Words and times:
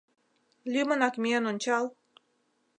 —Лӱмынак 0.71 1.15
миен 1.21 1.43
ончал. 1.51 1.85